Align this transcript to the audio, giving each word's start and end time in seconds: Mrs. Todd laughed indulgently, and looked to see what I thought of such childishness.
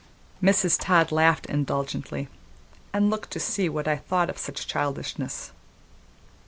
Mrs. 0.41 0.77
Todd 0.81 1.11
laughed 1.11 1.45
indulgently, 1.45 2.27
and 2.91 3.11
looked 3.11 3.29
to 3.33 3.39
see 3.39 3.69
what 3.69 3.87
I 3.87 3.97
thought 3.97 4.31
of 4.31 4.39
such 4.39 4.65
childishness. 4.65 5.51